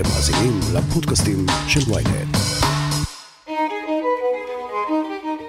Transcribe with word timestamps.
אתם 0.00 0.08
מאזינים 0.08 0.60
לפודקאסטים 0.74 1.46
של 1.68 1.92
ויינט. 1.92 2.36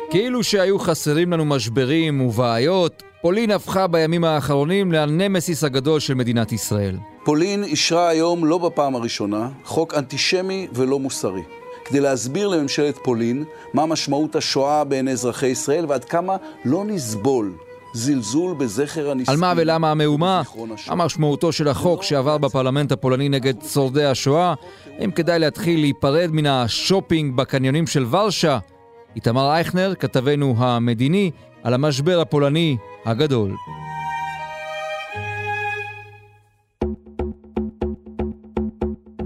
כאילו 0.10 0.44
שהיו 0.44 0.80
חסרים 0.80 1.34
לנו 1.34 1.46
משברים 1.46 2.22
ובעיות, 2.22 3.04
פולין 3.22 3.52
הפכה 3.52 3.88
בימים 3.88 4.24
האחרונים 4.24 4.92
לנמסיס 4.92 5.64
הגדול 5.64 6.00
של 6.00 6.14
מדינת 6.14 6.52
ישראל. 6.52 6.98
פולין 7.24 7.64
אישרה 7.64 8.10
היום, 8.10 8.46
לא 8.46 8.58
בפעם 8.58 8.96
הראשונה, 8.96 9.50
חוק 9.66 9.94
אנטישמי 9.94 10.68
ולא 10.74 11.00
מוסרי. 11.00 11.44
כדי 11.86 12.00
להסביר 12.00 12.48
לממשלת 12.48 12.98
פולין 13.04 13.44
מה 13.74 13.86
משמעות 13.86 14.36
השואה 14.36 14.84
בעיני 14.84 15.12
אזרחי 15.12 15.48
ישראל 15.48 15.86
ועד 15.88 16.06
כמה 16.06 16.36
לא 16.66 16.86
נסבול 16.86 17.54
זלזול 17.94 18.54
בזכר 18.54 19.12
הנספים. 19.12 19.34
על 19.34 19.40
מה 19.40 19.54
ולמה 19.58 19.92
המהומה? 19.92 20.42
מה 20.88 20.96
משמעותו 20.96 21.52
של 21.52 21.68
החוק 21.68 22.04
שעבר 22.04 22.38
בפרלמנט 22.38 22.92
הפולני 22.92 23.30
נגד 23.30 23.54
שורדי 23.74 24.06
השואה? 24.06 24.54
האם 25.00 25.12
כדאי 25.12 25.40
להתחיל 25.40 25.80
להיפרד 25.80 26.30
מן 26.32 26.46
השופינג 26.46 27.36
בקניונים 27.36 27.88
של 27.88 28.06
ורשה? 28.16 28.60
איתמר 29.16 29.52
אייכנר, 29.52 29.94
כתבנו 30.00 30.56
המדיני, 30.58 31.32
על 31.64 31.74
המשבר 31.74 32.20
הפולני 32.20 32.78
הגדול. 33.06 33.56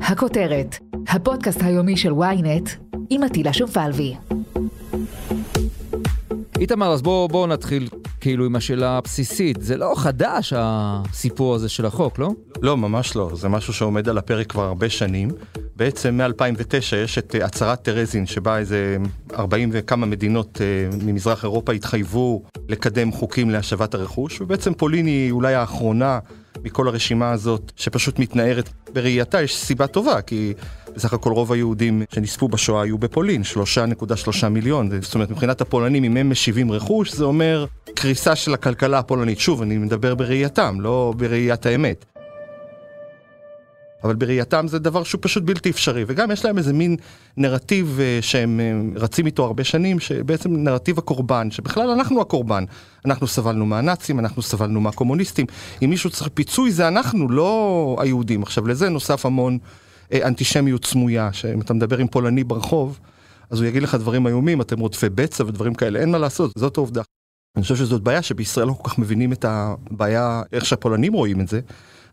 הכותרת, 0.01 0.75
הפודקאסט 1.07 1.59
היומי 1.63 1.97
של 1.97 2.11
ynet 2.11 2.69
עם 3.09 3.23
עטילה 3.23 3.53
שומפלבי. 3.53 4.15
איתמר, 6.59 6.91
אז 6.91 7.01
בואו 7.01 7.27
בוא 7.27 7.47
נתחיל 7.47 7.87
כאילו 8.25 8.45
עם 8.45 8.55
השאלה 8.55 8.97
הבסיסית. 8.97 9.57
זה 9.61 9.77
לא 9.77 9.93
חדש 9.97 10.53
הסיפור 10.55 11.55
הזה 11.55 11.69
של 11.69 11.85
החוק, 11.85 12.19
לא? 12.19 12.29
לא, 12.61 12.77
ממש 12.77 13.15
לא. 13.15 13.31
זה 13.33 13.49
משהו 13.49 13.73
שעומד 13.73 14.09
על 14.09 14.17
הפרק 14.17 14.47
כבר 14.47 14.63
הרבה 14.63 14.89
שנים. 14.89 15.29
בעצם 15.75 16.21
מ-2009 16.21 16.95
יש 16.95 17.17
את 17.17 17.35
אה, 17.35 17.45
הצהרת 17.45 17.81
טרזין, 17.81 18.25
שבה 18.25 18.57
איזה 18.57 18.97
40 19.33 19.69
וכמה 19.73 20.05
מדינות 20.05 20.61
אה, 20.61 20.97
ממזרח 21.03 21.43
אירופה 21.43 21.73
התחייבו 21.73 22.43
לקדם 22.69 23.11
חוקים 23.11 23.49
להשבת 23.49 23.93
הרכוש, 23.93 24.41
ובעצם 24.41 24.73
פולין 24.73 25.05
היא 25.05 25.31
אולי 25.31 25.53
האחרונה 25.53 26.19
מכל 26.63 26.87
הרשימה 26.87 27.31
הזאת 27.31 27.71
שפשוט 27.75 28.19
מתנערת. 28.19 28.69
בראייתה 28.93 29.41
יש 29.41 29.57
סיבה 29.57 29.87
טובה, 29.87 30.21
כי 30.21 30.53
בסך 30.95 31.13
הכל 31.13 31.31
רוב 31.31 31.51
היהודים 31.51 32.03
שנספו 32.13 32.47
בשואה 32.47 32.83
היו 32.83 32.97
בפולין, 32.97 33.41
3.3 33.41 34.49
מיליון. 34.49 34.89
זאת 35.01 35.15
אומרת, 35.15 35.29
מבחינת 35.29 35.61
הפולנים, 35.61 36.03
אם 36.03 36.17
הם 36.17 36.29
משיבים 36.29 36.71
רכוש, 36.71 37.13
זה 37.13 37.25
אומר 37.25 37.65
קריסה 37.95 38.35
של 38.35 38.53
הכלכלה 38.53 38.99
הפולנית. 38.99 39.39
שוב, 39.39 39.61
אני 39.61 39.77
מדבר 39.77 40.15
בראייתם, 40.15 40.81
לא 40.81 41.13
בראיית 41.17 41.65
האמת. 41.65 42.05
אבל 44.03 44.15
בראייתם 44.15 44.65
זה 44.67 44.79
דבר 44.79 45.03
שהוא 45.03 45.19
פשוט 45.21 45.43
בלתי 45.43 45.69
אפשרי, 45.69 46.03
וגם 46.07 46.31
יש 46.31 46.45
להם 46.45 46.57
איזה 46.57 46.73
מין 46.73 46.95
נרטיב 47.37 47.99
אה, 48.01 48.19
שהם 48.21 48.59
אה, 48.59 49.01
רצים 49.01 49.25
איתו 49.25 49.45
הרבה 49.45 49.63
שנים, 49.63 49.99
שבעצם 49.99 50.55
נרטיב 50.55 50.97
הקורבן, 50.97 51.51
שבכלל 51.51 51.89
אנחנו 51.89 52.21
הקורבן. 52.21 52.63
אנחנו 53.05 53.27
סבלנו 53.27 53.65
מהנאצים, 53.65 54.19
אנחנו 54.19 54.41
סבלנו 54.41 54.81
מהקומוניסטים, 54.81 55.45
אם 55.83 55.89
מישהו 55.89 56.09
צריך 56.09 56.29
פיצוי 56.33 56.71
זה 56.71 56.87
אנחנו, 56.87 57.29
לא 57.29 57.95
היהודים. 57.99 58.43
עכשיו 58.43 58.67
לזה 58.67 58.89
נוסף 58.89 59.25
המון 59.25 59.57
אנטישמיות 60.13 60.85
סמויה, 60.85 61.33
שאם 61.33 61.61
אתה 61.61 61.73
מדבר 61.73 61.97
עם 61.97 62.07
פולני 62.07 62.43
ברחוב, 62.43 62.99
אז 63.49 63.59
הוא 63.59 63.67
יגיד 63.67 63.83
לך 63.83 63.95
דברים 63.95 64.27
איומים, 64.27 64.61
אתם 64.61 64.79
רודפי 64.79 65.09
בצע 65.09 65.43
ודברים 65.43 65.73
כאלה, 65.73 65.99
אין 65.99 66.11
מה 66.11 66.17
לעשות, 66.17 66.51
זאת 66.57 66.77
העובדה. 66.77 67.01
אני 67.55 67.63
חושב 67.63 67.75
שזאת 67.75 68.01
בעיה 68.01 68.21
שבישראל 68.21 68.67
לא 68.67 68.73
כל 68.73 68.89
כך 68.89 68.99
מבינים 68.99 69.33
את 69.33 69.45
הבעיה, 69.47 70.43
איך 70.51 70.65
שהפולנים 70.65 71.13
רואים 71.13 71.41
את 71.41 71.47
זה. 71.47 71.59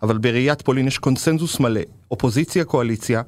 אבל 0.02 0.18
בראיית 0.18 0.62
פולין 0.62 0.86
יש 0.86 0.98
קונסנזוס 0.98 1.60
מלא, 1.60 1.80
אופוזיציה, 2.10 2.64
קואליציה. 2.64 3.22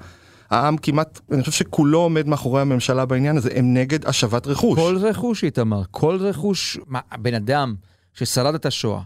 העם 0.51 0.77
כמעט, 0.77 1.21
אני 1.31 1.41
חושב 1.41 1.53
שכולו 1.53 1.99
עומד 1.99 2.29
מאחורי 2.29 2.61
הממשלה 2.61 3.07
בעניין 3.07 3.37
הזה, 3.37 3.51
הם 3.55 3.75
נגד 3.75 4.07
השבת 4.07 4.47
רכוש. 4.47 4.79
כל 4.79 4.97
רכוש, 5.01 5.45
איתמר, 5.45 5.83
כל 5.91 6.17
רכוש, 6.21 6.79
מה, 6.87 7.01
בן 7.19 7.35
אדם 7.35 7.75
ששרד 8.15 8.55
את 8.55 8.67
השואה, 8.67 9.01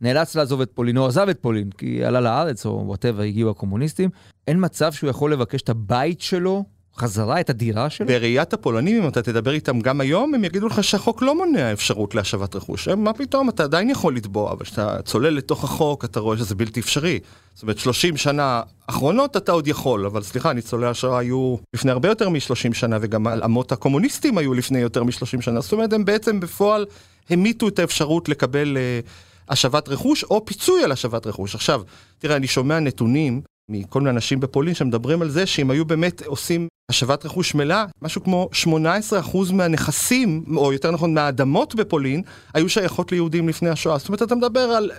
נאלץ 0.00 0.34
לעזוב 0.34 0.60
את 0.60 0.70
פולין, 0.74 0.96
או 0.96 1.06
עזב 1.06 1.28
את 1.28 1.38
פולין, 1.40 1.70
כי 1.70 2.04
עלה 2.04 2.20
לארץ, 2.20 2.66
או 2.66 2.82
whatever, 2.86 3.22
הגיעו 3.22 3.50
הקומוניסטים, 3.50 4.10
אין 4.48 4.56
מצב 4.60 4.92
שהוא 4.92 5.10
יכול 5.10 5.32
לבקש 5.32 5.62
את 5.62 5.68
הבית 5.68 6.20
שלו 6.20 6.64
חזרה 6.96 7.40
את 7.40 7.50
הדירה 7.50 7.90
שלו? 7.90 8.06
בראיית 8.06 8.52
הפולנים, 8.52 9.02
אם 9.02 9.08
אתה 9.08 9.22
תדבר 9.22 9.52
איתם 9.52 9.80
גם 9.80 10.00
היום, 10.00 10.34
הם 10.34 10.44
יגידו 10.44 10.66
לך 10.66 10.84
שהחוק 10.84 11.22
לא 11.22 11.34
מונע 11.34 11.72
אפשרות 11.72 12.14
להשבת 12.14 12.56
רכוש. 12.56 12.88
מה 12.88 13.12
פתאום, 13.12 13.48
אתה 13.48 13.62
עדיין 13.62 13.90
יכול 13.90 14.16
לתבוע, 14.16 14.52
אבל 14.52 14.64
כשאתה 14.64 15.02
צולל 15.02 15.30
לתוך 15.30 15.64
החוק, 15.64 16.04
אתה 16.04 16.20
רואה 16.20 16.36
שזה 16.36 16.54
בלתי 16.54 16.80
אפשרי. 16.80 17.18
זאת 17.54 17.62
אומרת, 17.62 17.78
30 17.78 18.16
שנה 18.16 18.62
אחרונות 18.86 19.36
אתה 19.36 19.52
עוד 19.52 19.68
יכול, 19.68 20.06
אבל 20.06 20.22
סליחה, 20.22 20.52
ניצולי 20.52 20.86
השואה 20.86 21.18
היו 21.18 21.56
לפני 21.74 21.90
הרבה 21.90 22.08
יותר 22.08 22.28
מ-30 22.28 22.74
שנה, 22.74 22.98
וגם 23.00 23.26
אמות 23.26 23.72
הקומוניסטים 23.72 24.38
היו 24.38 24.54
לפני 24.54 24.78
יותר 24.78 25.04
מ-30 25.04 25.40
שנה. 25.40 25.60
זאת 25.60 25.72
אומרת, 25.72 25.92
הם 25.92 26.04
בעצם 26.04 26.40
בפועל 26.40 26.86
המיתו 27.30 27.68
את 27.68 27.78
האפשרות 27.78 28.28
לקבל 28.28 28.76
uh, 28.76 29.08
השבת 29.48 29.88
רכוש, 29.88 30.24
או 30.24 30.44
פיצוי 30.44 30.84
על 30.84 30.92
השבת 30.92 31.26
רכוש. 31.26 31.54
עכשיו, 31.54 31.82
תראה, 32.18 32.36
אני 32.36 32.46
שומע 32.46 32.80
נתונים 32.80 33.40
מכל 33.68 34.00
מיני 34.00 34.10
אנשים 34.10 34.40
בפולין 34.40 34.74
שמדברים 34.74 35.22
על 35.22 35.30
זה 35.30 35.46
שאם 35.46 35.70
היו 35.70 35.84
באמת 35.84 36.22
עושים 36.26 36.68
השבת 36.90 37.26
רכוש 37.26 37.54
מלאה, 37.54 37.84
משהו 38.02 38.24
כמו 38.24 38.48
18% 38.64 39.52
מהנכסים, 39.52 40.44
או 40.56 40.72
יותר 40.72 40.90
נכון 40.90 41.14
מהאדמות 41.14 41.74
בפולין, 41.74 42.22
היו 42.54 42.68
שייכות 42.68 43.12
ליהודים 43.12 43.48
לפני 43.48 43.70
השואה. 43.70 43.98
זאת 43.98 44.08
אומרת, 44.08 44.22
אתה 44.22 44.34
מדבר 44.34 44.60
על, 44.60 44.90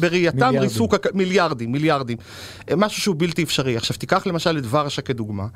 בראייתם 0.00 0.54
ריסוק, 0.60 0.94
מיליארדים, 1.14 1.72
מיליארדים. 1.72 2.18
משהו 2.76 3.02
שהוא 3.02 3.16
בלתי 3.18 3.42
אפשרי. 3.42 3.76
עכשיו, 3.76 3.96
תיקח 3.96 4.26
למשל 4.26 4.58
את 4.58 4.64
ורשה 4.70 5.02
כדוגמה. 5.02 5.46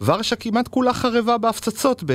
ורשה 0.00 0.36
כמעט 0.36 0.68
כולה 0.68 0.94
חרבה 0.94 1.38
בהפצצות 1.38 2.02
ב, 2.06 2.12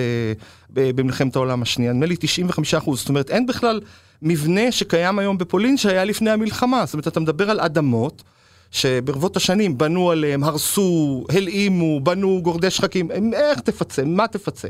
ב, 0.70 0.92
במלחמת 0.96 1.36
העולם 1.36 1.62
השנייה, 1.62 1.94
נדמה 1.94 2.06
לי 2.06 2.16
95 2.20 2.74
אחוז, 2.74 3.00
זאת 3.00 3.10
אומרת 3.10 3.30
אין 3.30 3.46
בכלל 3.46 3.82
מבנה 4.22 4.72
שקיים 4.72 5.20
היום 5.20 5.38
בפולין 5.38 5.78
שהיה 5.78 6.06
לפני 6.06 6.30
המלחמה, 6.30 6.86
זאת 6.86 6.94
אומרת 6.94 7.08
אתה 7.08 7.20
מדבר 7.20 7.50
על 7.50 7.60
אדמות 7.60 8.24
שברבות 8.72 9.38
השנים 9.38 9.78
בנו 9.78 10.12
עליהם, 10.12 10.44
הרסו, 10.44 11.26
הלאימו, 11.30 12.00
בנו 12.00 12.40
גורדי 12.42 12.70
שחקים, 12.70 13.12
איך 13.34 13.60
תפצה, 13.60 14.04
מה 14.06 14.28
תפצה? 14.28 14.68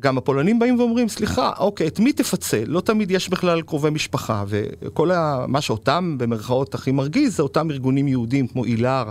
גם 0.00 0.18
הפולנים 0.18 0.58
באים 0.58 0.78
ואומרים, 0.78 1.08
סליחה, 1.08 1.52
אוקיי, 1.58 1.86
את 1.86 1.98
מי 1.98 2.12
תפצה? 2.12 2.62
לא 2.66 2.80
תמיד 2.80 3.10
יש 3.10 3.28
בכלל 3.28 3.62
קרובי 3.62 3.90
משפחה, 3.90 4.44
וכל 4.48 5.10
ה... 5.10 5.44
מה 5.48 5.60
שאותם 5.60 6.14
במרכאות 6.18 6.74
הכי 6.74 6.92
מרגיז 6.92 7.36
זה 7.36 7.42
אותם 7.42 7.70
ארגונים 7.70 8.08
יהודים 8.08 8.46
כמו 8.46 8.64
איל"ר 8.64 9.10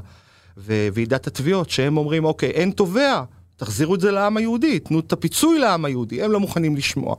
וועידת 0.57 1.27
התביעות, 1.27 1.69
שהם 1.69 1.97
אומרים, 1.97 2.25
אוקיי, 2.25 2.49
אין 2.49 2.71
תובע, 2.71 3.23
תחזירו 3.57 3.95
את 3.95 3.99
זה 3.99 4.11
לעם 4.11 4.37
היהודי, 4.37 4.79
תנו 4.79 4.99
את 4.99 5.13
הפיצוי 5.13 5.59
לעם 5.59 5.85
היהודי, 5.85 6.23
הם 6.23 6.31
לא 6.31 6.39
מוכנים 6.39 6.75
לשמוע. 6.75 7.15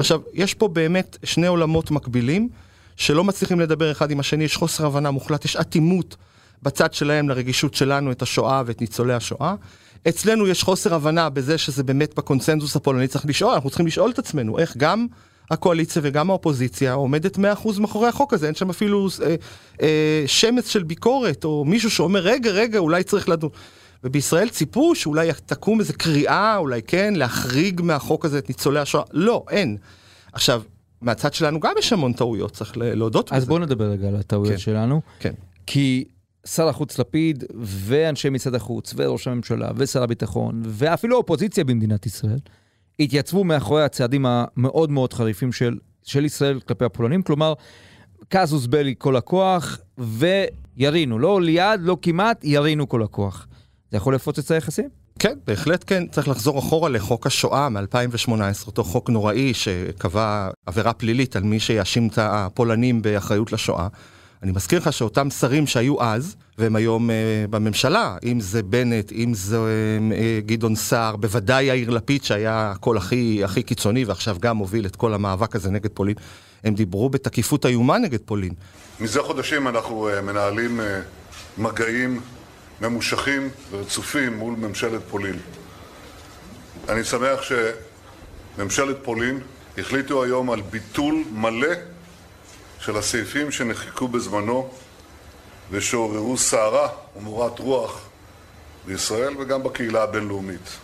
עכשיו, 0.00 0.20
יש 0.34 0.54
פה 0.54 0.68
באמת 0.68 1.16
שני 1.24 1.46
עולמות 1.46 1.90
מקבילים, 1.90 2.48
שלא 2.96 3.24
מצליחים 3.24 3.60
לדבר 3.60 3.92
אחד 3.92 4.10
עם 4.10 4.20
השני, 4.20 4.44
יש 4.44 4.56
חוסר 4.56 4.86
הבנה 4.86 5.10
מוחלט, 5.10 5.44
יש 5.44 5.56
אטימות. 5.56 6.16
בצד 6.62 6.94
שלהם 6.94 7.28
לרגישות 7.28 7.74
שלנו 7.74 8.12
את 8.12 8.22
השואה 8.22 8.62
ואת 8.66 8.80
ניצולי 8.80 9.14
השואה. 9.14 9.54
אצלנו 10.08 10.48
יש 10.48 10.62
חוסר 10.62 10.94
הבנה 10.94 11.28
בזה 11.30 11.58
שזה 11.58 11.82
באמת 11.82 12.14
בקונסנזוס 12.14 12.76
הפולני 12.76 13.08
צריך 13.08 13.26
לשאול, 13.26 13.54
אנחנו 13.54 13.70
צריכים 13.70 13.86
לשאול 13.86 14.10
את 14.10 14.18
עצמנו 14.18 14.58
איך 14.58 14.76
גם 14.76 15.06
הקואליציה 15.50 16.02
וגם 16.04 16.30
האופוזיציה 16.30 16.92
עומדת 16.92 17.36
100% 17.36 17.40
מאחורי 17.80 18.08
החוק 18.08 18.34
הזה, 18.34 18.46
אין 18.46 18.54
שם 18.54 18.70
אפילו 18.70 19.08
אה, 19.22 19.34
אה, 19.82 20.22
שמץ 20.26 20.68
של 20.68 20.82
ביקורת 20.82 21.44
או 21.44 21.64
מישהו 21.64 21.90
שאומר 21.90 22.20
רגע 22.20 22.50
רגע 22.50 22.78
אולי 22.78 23.02
צריך 23.02 23.28
לדון. 23.28 23.50
ובישראל 24.04 24.48
ציפו 24.48 24.94
שאולי 24.94 25.30
תקום 25.46 25.80
איזה 25.80 25.92
קריאה, 25.92 26.56
אולי 26.56 26.82
כן, 26.82 27.14
להחריג 27.16 27.80
מהחוק 27.80 28.24
הזה 28.24 28.38
את 28.38 28.48
ניצולי 28.48 28.80
השואה. 28.80 29.04
לא, 29.12 29.44
אין. 29.50 29.76
עכשיו, 30.32 30.62
מהצד 31.00 31.34
שלנו 31.34 31.60
גם 31.60 31.72
יש 31.78 31.92
המון 31.92 32.12
טעויות, 32.12 32.52
צריך 32.52 32.72
להודות 32.76 33.32
אז 33.32 33.36
בזה. 33.36 33.36
אז 33.36 33.48
בואו 33.48 33.58
נדבר 33.58 33.84
רגע 33.84 34.08
על 34.08 34.16
הטעויות 34.16 34.52
כן, 34.52 34.58
שלנו. 34.58 35.00
כן. 35.20 35.32
כי 35.66 36.04
שר 36.46 36.68
החוץ 36.68 36.98
לפיד 36.98 37.44
ואנשי 37.60 38.30
משרד 38.30 38.54
החוץ 38.54 38.94
וראש 38.96 39.28
הממשלה 39.28 39.70
ושר 39.76 40.02
הביטחון 40.02 40.62
ואפילו 40.64 41.16
האופוזיציה 41.16 41.64
במדינת 41.64 42.06
ישראל 42.06 42.38
התייצבו 43.00 43.44
מאחורי 43.44 43.84
הצעדים 43.84 44.26
המאוד 44.26 44.90
מאוד 44.90 45.12
חריפים 45.12 45.52
של, 45.52 45.78
של 46.02 46.24
ישראל 46.24 46.60
כלפי 46.60 46.84
הפולנים, 46.84 47.22
כלומר, 47.22 47.54
קזוס 48.28 48.66
בלי 48.66 48.94
כל 48.98 49.16
הכוח 49.16 49.78
וירינו, 49.98 51.18
לא 51.18 51.42
ליד, 51.42 51.80
לא 51.80 51.96
כמעט, 52.02 52.44
ירינו 52.44 52.88
כל 52.88 53.02
הכוח. 53.02 53.46
זה 53.90 53.96
יכול 53.96 54.14
לפוצץ 54.14 54.44
את 54.44 54.50
היחסים? 54.50 54.88
כן, 55.18 55.38
בהחלט 55.46 55.84
כן. 55.86 56.06
צריך 56.06 56.28
לחזור 56.28 56.58
אחורה 56.58 56.88
לחוק 56.88 57.26
השואה 57.26 57.68
מ-2018, 57.68 58.66
אותו 58.66 58.84
חוק 58.84 59.10
נוראי 59.10 59.54
שקבע 59.54 60.48
עבירה 60.66 60.92
פלילית 60.92 61.36
על 61.36 61.42
מי 61.42 61.60
שיאשים 61.60 62.08
את 62.08 62.18
הפולנים 62.18 63.02
באחריות 63.02 63.52
לשואה. 63.52 63.88
אני 64.42 64.52
מזכיר 64.52 64.78
לך 64.78 64.92
שאותם 64.92 65.30
שרים 65.30 65.66
שהיו 65.66 66.02
אז, 66.02 66.36
והם 66.58 66.76
היום 66.76 67.10
uh, 67.10 67.12
בממשלה, 67.50 68.16
אם 68.24 68.40
זה 68.40 68.62
בנט, 68.62 69.12
אם 69.12 69.34
זה 69.34 69.56
uh, 69.58 70.46
גדעון 70.46 70.76
סער, 70.76 71.16
בוודאי 71.16 71.64
יאיר 71.64 71.90
לפיד 71.90 72.24
שהיה 72.24 72.70
הקול 72.70 72.96
הכי, 72.96 73.44
הכי 73.44 73.62
קיצוני 73.62 74.04
ועכשיו 74.04 74.36
גם 74.40 74.56
מוביל 74.56 74.86
את 74.86 74.96
כל 74.96 75.14
המאבק 75.14 75.56
הזה 75.56 75.70
נגד 75.70 75.90
פולין, 75.94 76.14
הם 76.64 76.74
דיברו 76.74 77.10
בתקיפות 77.10 77.66
איומה 77.66 77.98
נגד 77.98 78.20
פולין. 78.24 78.52
מזה 79.00 79.22
חודשים 79.22 79.68
אנחנו 79.68 80.08
uh, 80.10 80.20
מנהלים 80.20 80.80
uh, 80.80 80.82
מגעים 81.58 82.20
ממושכים 82.80 83.50
ורצופים 83.70 84.34
מול 84.34 84.54
ממשלת 84.54 85.00
פולין. 85.10 85.38
אני 86.88 87.04
שמח 87.04 87.40
שממשלת 87.42 88.96
פולין 89.02 89.40
החליטו 89.78 90.24
היום 90.24 90.50
על 90.50 90.60
ביטול 90.60 91.24
מלא 91.32 91.74
של 92.78 92.96
הסעיפים 92.96 93.50
שנחקקו 93.50 94.08
בזמנו 94.08 94.70
ושעוררו 95.70 96.36
סערה 96.38 96.88
ומורת 97.16 97.58
רוח 97.58 98.00
בישראל 98.86 99.34
וגם 99.38 99.62
בקהילה 99.62 100.02
הבינלאומית. 100.02 100.78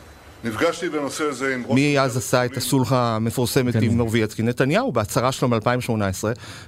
נפגשתי 0.44 0.88
בנושא 0.88 1.25
הזה 1.25 1.55
עם 1.55 1.62
ראש... 1.67 1.75
מי 1.75 2.00
אז 2.00 2.17
עשה 2.17 2.44
את 2.44 2.56
הסולחה 2.56 3.17
המפורסמת 3.17 3.75
עם 3.75 3.97
נורבייצקי? 3.97 4.43
נתניהו, 4.43 4.93
בהצהרה 4.93 5.33
שלו 5.33 5.49
מ-2018, 5.49 6.25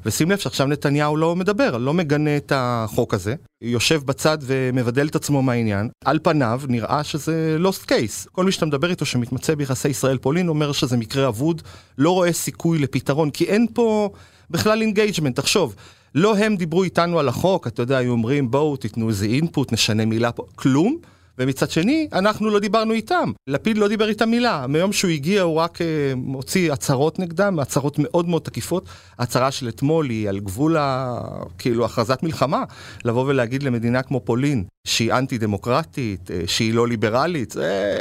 ושים 0.06 0.31
לב 0.31 0.38
שעכשיו 0.38 0.67
נתניהו 0.67 1.17
לא 1.17 1.37
מדבר, 1.37 1.76
לא 1.76 1.94
מגנה 1.94 2.37
את 2.37 2.53
החוק 2.55 3.15
הזה, 3.15 3.35
יושב 3.62 4.03
בצד 4.05 4.38
ומבדל 4.43 5.06
את 5.06 5.17
עצמו 5.17 5.43
מהעניין. 5.43 5.88
על 6.05 6.19
פניו 6.23 6.61
נראה 6.69 7.05
שזה 7.05 7.56
lost 7.61 7.88
case. 7.88 8.29
כל 8.32 8.44
מי 8.44 8.53
שאתה 8.53 8.67
מדבר 8.67 8.91
איתו 8.91 9.05
שמתמצא 9.05 9.55
ביחסי 9.55 9.88
ישראל-פולין 9.88 10.49
אומר 10.49 10.73
שזה 10.73 10.97
מקרה 10.97 11.29
אבוד, 11.29 11.62
לא 11.99 12.11
רואה 12.11 12.32
סיכוי 12.32 12.79
לפתרון, 12.79 13.31
כי 13.31 13.44
אין 13.44 13.67
פה 13.75 14.11
בכלל 14.50 14.81
engagement. 14.81 15.37
תחשוב, 15.37 15.75
לא 16.14 16.37
הם 16.37 16.56
דיברו 16.56 16.85
איתנו 16.85 17.19
על 17.19 17.29
החוק, 17.29 17.67
אתה 17.67 17.82
יודע, 17.82 17.97
היו 17.97 18.11
אומרים 18.12 18.50
בואו 18.50 18.76
תיתנו 18.76 19.09
איזה 19.09 19.26
input, 19.26 19.73
נשנה 19.73 20.05
מילה 20.05 20.32
פה, 20.32 20.44
כלום. 20.56 20.97
ומצד 21.38 21.70
שני, 21.70 22.08
אנחנו 22.12 22.50
לא 22.50 22.58
דיברנו 22.58 22.93
איתם. 22.93 23.32
לפיד 23.46 23.79
לא 23.79 23.88
דיבר 23.88 24.08
איתם 24.08 24.29
מילה. 24.31 24.67
מיום 24.67 24.93
שהוא 24.93 25.11
הגיע 25.11 25.43
הוא 25.43 25.55
רק 25.55 25.79
uh, 25.79 25.82
מוציא 26.17 26.73
הצהרות 26.73 27.19
נגדם, 27.19 27.58
הצהרות 27.58 27.96
מאוד 27.99 28.29
מאוד 28.29 28.43
תקיפות. 28.43 28.85
ההצהרה 29.19 29.50
של 29.50 29.69
אתמול 29.69 30.11
היא 30.11 30.29
על 30.29 30.38
גבול 30.38 30.76
ה... 30.76 31.19
כאילו 31.58 31.85
הכרזת 31.85 32.23
מלחמה. 32.23 32.64
לבוא 33.05 33.25
ולהגיד 33.26 33.62
למדינה 33.62 34.02
כמו 34.02 34.20
פולין, 34.20 34.64
שהיא 34.87 35.12
אנטי 35.12 35.38
דמוקרטית, 35.38 36.31
uh, 36.31 36.32
שהיא 36.46 36.75
לא 36.75 36.88
ליברלית, 36.88 37.50
זה 37.50 37.94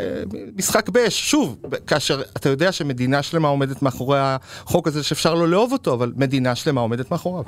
משחק 0.56 0.90
באש. 0.90 1.32
שוב, 1.32 1.58
כאשר 1.88 2.22
אתה 2.22 2.50
יודע 2.50 2.72
שמדינה 2.72 3.24
שלמה 3.24 3.48
עומדת 3.48 3.82
מאחורי 3.82 4.20
החוק 4.22 4.88
הזה, 4.88 5.04
שאפשר 5.04 5.34
לא 5.34 5.48
לאהוב 5.48 5.72
אותו, 5.72 5.94
אבל 5.94 6.14
מדינה 6.16 6.56
שלמה 6.56 6.82
עומדת 6.82 7.12
מאחוריו. 7.12 7.44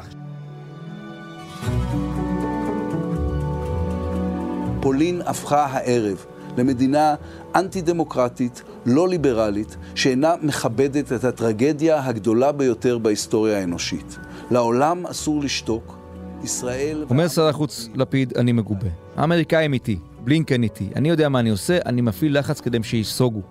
פולין 4.81 5.21
הפכה 5.25 5.65
הערב 5.65 6.25
למדינה 6.57 7.15
אנטי-דמוקרטית, 7.55 8.63
לא 8.85 9.09
ליברלית, 9.09 9.77
שאינה 9.95 10.33
מכבדת 10.41 11.11
את 11.11 11.23
הטרגדיה 11.23 12.05
הגדולה 12.05 12.51
ביותר 12.51 12.97
בהיסטוריה 12.97 13.59
האנושית. 13.59 14.17
לעולם 14.51 15.07
אסור 15.07 15.43
לשתוק. 15.43 15.97
ישראל... 16.43 17.05
אומר 17.09 17.27
שר 17.27 17.47
החוץ 17.47 17.89
לפיד, 17.95 18.37
אני 18.37 18.51
מגובה. 18.51 18.87
האמריקאים 19.15 19.73
איתי, 19.73 19.99
בלינקן 20.23 20.63
איתי. 20.63 20.89
אני 20.95 21.09
יודע 21.09 21.29
מה 21.29 21.39
אני 21.39 21.49
עושה, 21.49 21.77
אני 21.85 22.01
מפעיל 22.01 22.39
לחץ 22.39 22.61
כדי 22.61 22.77
שייסוגו. 22.83 23.41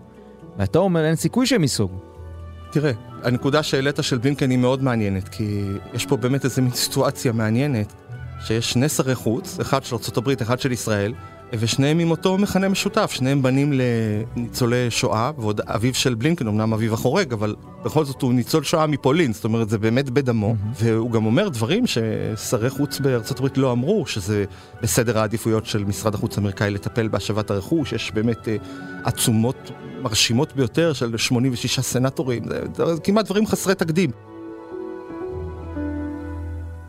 ואתה 0.58 0.78
אומר, 0.78 1.04
אין 1.04 1.14
סיכוי 1.14 1.46
שהם 1.46 1.62
ייסוגו. 1.62 1.98
תראה, 2.72 2.92
הנקודה 3.22 3.62
שהעלית 3.62 3.96
של 4.00 4.18
בלינקן 4.18 4.50
היא 4.50 4.58
מאוד 4.58 4.82
מעניינת, 4.82 5.28
כי 5.28 5.62
יש 5.94 6.06
פה 6.06 6.16
באמת 6.16 6.44
איזו 6.44 6.62
מין 6.62 6.70
סיטואציה 6.70 7.32
מעניינת. 7.32 7.92
שיש 8.40 8.70
שני 8.70 8.88
שרי 8.88 9.14
חוץ, 9.14 9.60
אחד 9.60 9.84
של 9.84 9.96
ארה"ב, 9.96 10.28
אחד 10.42 10.60
של 10.60 10.72
ישראל, 10.72 11.14
ושניהם 11.52 11.98
עם 11.98 12.10
אותו 12.10 12.38
מכנה 12.38 12.68
משותף, 12.68 13.10
שניהם 13.14 13.42
בנים 13.42 13.72
לניצולי 13.72 14.90
שואה, 14.90 15.30
ועוד 15.38 15.60
אביו 15.60 15.94
של 15.94 16.14
בלינקן, 16.14 16.48
אמנם 16.48 16.72
אביו 16.72 16.94
החורג, 16.94 17.32
אבל 17.32 17.54
בכל 17.84 18.04
זאת 18.04 18.22
הוא 18.22 18.32
ניצול 18.32 18.64
שואה 18.64 18.86
מפולין, 18.86 19.32
זאת 19.32 19.44
אומרת 19.44 19.68
זה 19.68 19.78
באמת 19.78 20.10
בדמו, 20.10 20.52
mm-hmm. 20.52 20.84
והוא 20.84 21.10
גם 21.10 21.26
אומר 21.26 21.48
דברים 21.48 21.84
ששרי 21.86 22.70
חוץ 22.70 23.00
בארצות 23.00 23.38
הברית 23.38 23.58
לא 23.58 23.72
אמרו, 23.72 24.06
שזה 24.06 24.44
בסדר 24.82 25.18
העדיפויות 25.18 25.66
של 25.66 25.84
משרד 25.84 26.14
החוץ 26.14 26.38
האמריקאי 26.38 26.70
לטפל 26.70 27.08
בהשבת 27.08 27.50
הרכוש, 27.50 27.92
יש 27.92 28.12
באמת 28.14 28.44
uh, 28.44 28.48
עצומות 29.04 29.70
מרשימות 30.02 30.56
ביותר 30.56 30.92
של 30.92 31.16
86 31.16 31.80
סנטורים, 31.80 32.42
זה, 32.74 32.94
זה 32.94 33.00
כמעט 33.00 33.24
דברים 33.24 33.46
חסרי 33.46 33.74
תקדים. 33.74 34.10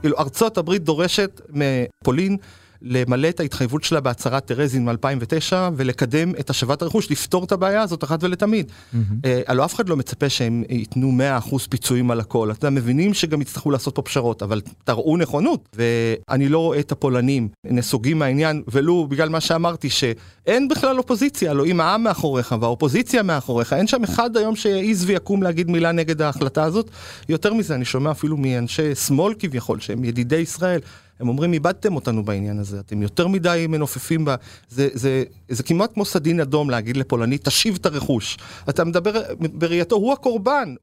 כאילו 0.01 0.18
ארצות 0.18 0.57
הברית 0.57 0.84
דורשת 0.84 1.42
מפולין 1.50 2.38
למלא 2.81 3.30
את 3.30 3.40
ההתחייבות 3.40 3.84
שלה 3.84 4.00
בהצהרת 4.00 4.46
טרזין 4.46 4.90
מ-2009 4.90 5.54
ולקדם 5.76 6.31
את 6.40 6.50
השבת 6.50 6.81
הרכוש, 6.81 7.12
לפתור 7.12 7.44
את 7.44 7.52
הבעיה 7.52 7.81
הזאת 7.81 8.04
אחת 8.04 8.24
ולתמיד. 8.24 8.72
Mm-hmm. 8.72 8.98
אה, 9.26 9.42
הלוא 9.48 9.66
אף 9.66 9.76
אחד 9.76 9.90
לא 9.90 9.98
מצפה 9.98 10.30
שהם 10.30 10.64
ייתנו 10.70 11.12
100% 11.50 11.56
פיצויים 11.70 12.12
על 12.12 12.20
הכל. 12.20 12.52
יודע, 12.60 12.70
מבינים 12.70 13.14
שגם 13.14 13.42
יצטרכו 13.42 13.72
לעשות 13.72 13.96
פה 13.96 14.02
פשרות, 14.02 14.44
אבל 14.44 14.62
תראו 14.84 15.18
נכונות. 15.18 15.76
ואני 15.76 16.50
לא 16.50 16.60
רואה 16.60 16.80
את 16.80 16.92
הפולנים 16.92 17.48
נסוגים 17.66 18.20
מהעניין, 18.20 18.64
ולו 18.68 19.08
בגלל 19.08 19.30
מה 19.30 19.42
שאמרתי, 19.42 19.90
שאין 19.90 20.68
בכלל 20.68 20.98
אופוזיציה, 20.98 21.54
לא 21.54 21.66
אם 21.66 21.80
העם 21.80 22.04
מאחוריך 22.04 22.56
והאופוזיציה 22.62 23.24
מאחוריך, 23.24 23.74
אין 23.74 23.88
שם 23.88 24.04
אחד 24.04 24.38
היום 24.38 24.56
שיעז 24.56 25.06
ויקום 25.06 25.44
להגיד 25.44 25.70
מילה 25.72 25.92
נגד 25.92 26.22
ההחלטה 26.22 26.64
הזאת. 26.64 26.90
יותר 27.30 27.54
מזה, 27.54 27.75
אני 27.75 27.86
שומע 27.86 28.12
אפילו 28.12 28.38
מאנשי 28.38 28.96
שמאל 28.96 29.34
כביכול, 29.40 29.80
שהם 29.80 30.04
ידידי 30.04 30.36
ישראל. 30.36 30.80
הם 31.19 31.27
אומרים, 31.27 31.54
איבדתם 31.54 31.95
אותנו 31.95 32.24
בעניין 32.24 32.60
הזה, 32.60 32.80
אתם 32.80 33.01
יותר 33.01 33.27
מדי 33.27 33.66
מנופפים 33.69 34.25
ב... 34.25 34.36
זה, 34.69 34.89
זה, 34.94 35.24
זה 35.50 35.63
כמעט 35.63 35.94
כמו 35.94 36.06
סדין 36.06 36.39
אדום 36.39 36.69
להגיד 36.69 36.98
לפולני, 36.98 37.38
תשיב 37.38 37.77
את 37.81 37.86
הרכוש. 37.86 38.38
אתה 38.69 38.83
מדבר, 38.83 39.21
בראייתו, 39.39 39.95
הוא 39.95 40.13
הקורבן. 40.13 40.75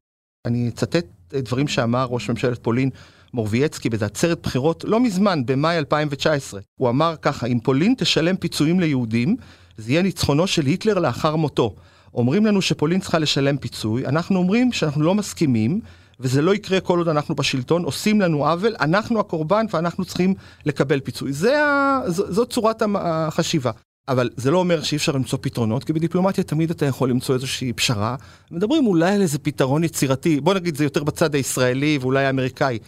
אני 0.44 0.68
אצטט 0.68 1.06
דברים 1.32 1.68
שאמר 1.68 2.06
ראש 2.10 2.30
ממשלת 2.30 2.58
פולין, 2.62 2.90
מורבייצקי, 3.34 3.88
באיזה 3.90 4.06
עצרת 4.06 4.42
בחירות 4.42 4.84
לא 4.84 5.00
מזמן, 5.00 5.46
במאי 5.46 5.78
2019. 5.78 6.60
הוא 6.80 6.88
אמר 6.88 7.14
ככה, 7.22 7.46
אם 7.46 7.58
פולין 7.62 7.94
תשלם 7.98 8.36
פיצויים 8.36 8.80
ליהודים, 8.80 9.36
זה 9.76 9.92
יהיה 9.92 10.02
ניצחונו 10.02 10.46
של 10.46 10.66
היטלר 10.66 10.98
לאחר 10.98 11.36
מותו. 11.36 11.74
אומרים 12.14 12.46
לנו 12.46 12.62
שפולין 12.62 13.00
צריכה 13.00 13.18
לשלם 13.18 13.56
פיצוי, 13.56 14.06
אנחנו 14.06 14.38
אומרים 14.38 14.72
שאנחנו 14.72 15.02
לא 15.02 15.14
מסכימים, 15.14 15.80
וזה 16.20 16.42
לא 16.42 16.54
יקרה 16.54 16.80
כל 16.80 16.98
עוד 16.98 17.08
אנחנו 17.08 17.34
בשלטון, 17.34 17.84
עושים 17.84 18.20
לנו 18.20 18.46
עוול, 18.46 18.74
אנחנו 18.80 19.20
הקורבן 19.20 19.66
ואנחנו 19.70 20.04
צריכים 20.04 20.34
לקבל 20.66 21.00
פיצוי. 21.00 21.32
זה 21.32 21.62
ה... 21.62 22.00
ז, 22.06 22.22
זו 22.28 22.46
צורת 22.46 22.82
החשיבה. 22.94 23.70
אבל 24.08 24.30
זה 24.36 24.50
לא 24.50 24.58
אומר 24.58 24.82
שאי 24.82 24.96
אפשר 24.96 25.12
למצוא 25.12 25.38
פתרונות, 25.42 25.84
כי 25.84 25.92
בדיפלומטיה 25.92 26.44
תמיד 26.44 26.70
אתה 26.70 26.86
יכול 26.86 27.10
למצוא 27.10 27.34
איזושהי 27.34 27.72
פשרה. 27.72 28.16
מדברים 28.50 28.86
אולי 28.86 29.14
על 29.14 29.22
איזה 29.22 29.38
פתרון 29.38 29.84
יצירתי, 29.84 30.40
בוא 30.40 30.54
נגיד 30.54 30.76
זה 30.76 30.84
יותר 30.84 31.04
בצד 31.04 31.34
הישראלי 31.34 31.98
ואולי 32.00 32.24
האמריקאי. 32.24 32.78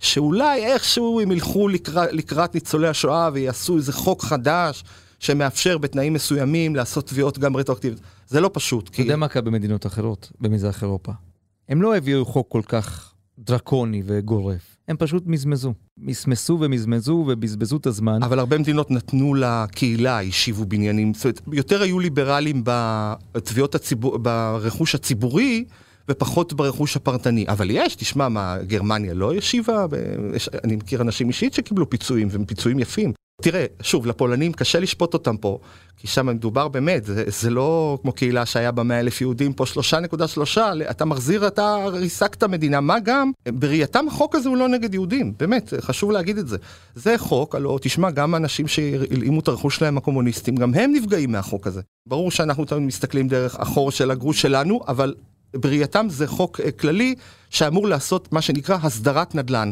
שאולי 0.00 0.64
איכשהו 0.64 1.20
הם 1.20 1.32
ילכו 1.32 1.68
לקראת, 1.68 2.08
לקראת 2.12 2.54
ניצולי 2.54 2.88
השואה 2.88 3.30
ויעשו 3.32 3.76
איזה 3.76 3.92
חוק 3.92 4.24
חדש 4.24 4.84
שמאפשר 5.18 5.78
בתנאים 5.78 6.12
מסוימים 6.12 6.76
לעשות 6.76 7.06
תביעות 7.06 7.38
גם 7.38 7.56
רטרואקטיביות. 7.56 8.00
זה 8.28 8.40
לא 8.40 8.50
פשוט. 8.52 8.88
אתה. 8.88 9.02
יודע 9.02 9.16
מה 9.16 9.28
קרה 9.28 9.42
במדינות 9.42 9.86
אחרות, 9.86 10.32
במזרח 10.40 10.82
אירופה? 10.82 11.12
הם 11.68 11.82
לא 11.82 11.96
הביאו 11.96 12.24
חוק 12.24 12.48
כל 12.50 12.62
כך 12.68 13.14
דרקוני 13.38 14.02
וגורף. 14.06 14.76
הם 14.88 14.96
פשוט 14.96 15.22
מזמזו. 15.26 15.74
מסמסו 15.98 16.58
ומזמזו 16.60 17.24
ובזבזו 17.28 17.76
את 17.76 17.86
הזמן. 17.86 18.22
אבל 18.22 18.38
הרבה 18.38 18.58
מדינות 18.58 18.90
נתנו 18.90 19.34
לקהילה, 19.34 20.20
השיבו 20.20 20.64
בניינים. 20.64 21.14
זאת 21.14 21.24
אומרת, 21.24 21.40
יותר 21.52 21.82
היו 21.82 22.00
ליברליים 22.00 22.62
בתביעות 22.64 23.74
הציבור, 23.74 24.18
ברכוש 24.18 24.94
הציבורי. 24.94 25.64
ופחות 26.10 26.52
ברכוש 26.52 26.96
הפרטני. 26.96 27.44
אבל 27.48 27.70
יש, 27.70 27.94
תשמע, 27.94 28.28
מה, 28.28 28.56
גרמניה 28.66 29.14
לא 29.14 29.34
השיבה? 29.34 29.86
אני 30.64 30.76
מכיר 30.76 31.00
אנשים 31.02 31.28
אישית 31.28 31.54
שקיבלו 31.54 31.90
פיצויים, 31.90 32.28
והם 32.30 32.44
פיצויים 32.44 32.78
יפים. 32.78 33.12
תראה, 33.42 33.66
שוב, 33.82 34.06
לפולנים 34.06 34.52
קשה 34.52 34.80
לשפוט 34.80 35.14
אותם 35.14 35.36
פה, 35.36 35.58
כי 35.96 36.06
שם 36.06 36.26
מדובר 36.26 36.68
באמת, 36.68 37.04
זה, 37.04 37.24
זה 37.26 37.50
לא 37.50 37.98
כמו 38.02 38.12
קהילה 38.12 38.46
שהיה 38.46 38.72
בה 38.72 38.82
100 38.82 39.00
אלף 39.00 39.20
יהודים, 39.20 39.52
פה 39.52 39.66
שלושה 39.66 40.00
נקודה 40.00 40.28
שלושה, 40.28 40.72
אתה 40.90 41.04
מחזיר, 41.04 41.46
אתה 41.46 41.76
ריסקת 41.92 42.44
מדינה, 42.44 42.80
מה 42.80 43.00
גם, 43.00 43.32
בראייתם 43.48 44.04
החוק 44.08 44.34
הזה 44.34 44.48
הוא 44.48 44.56
לא 44.56 44.68
נגד 44.68 44.94
יהודים, 44.94 45.32
באמת, 45.38 45.74
חשוב 45.80 46.10
להגיד 46.10 46.38
את 46.38 46.48
זה. 46.48 46.56
זה 46.94 47.18
חוק, 47.18 47.54
הלוא 47.54 47.78
תשמע, 47.82 48.10
גם 48.10 48.34
אנשים 48.34 48.68
שהלאימו 48.68 49.40
את 49.40 49.48
הרכוש 49.48 49.76
שלהם 49.76 49.96
הקומוניסטים, 49.96 50.56
גם 50.56 50.74
הם 50.74 50.92
נפגעים 50.92 51.32
מהחוק 51.32 51.66
הזה. 51.66 51.80
ברור 52.08 52.30
שאנחנו 52.30 52.64
תמיד 52.64 52.82
מסתכלים 52.82 53.28
דרך 53.28 53.60
החור 53.60 53.90
של 53.90 54.10
הגרוש 54.10 54.42
שלנו, 54.42 54.80
אבל 54.88 55.14
בראייתם 55.56 56.06
זה 56.10 56.26
חוק 56.26 56.60
אה, 56.60 56.70
כללי 56.70 57.14
שאמור 57.50 57.88
לעשות 57.88 58.32
מה 58.32 58.42
שנקרא 58.42 58.78
הסדרת 58.82 59.34
נדל"ן. 59.34 59.70